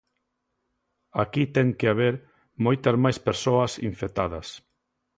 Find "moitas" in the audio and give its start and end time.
2.65-2.95